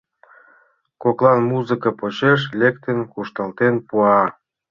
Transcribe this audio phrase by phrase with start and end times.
[1.01, 4.19] Коклан музыка почеш лектын кушталтен пуа.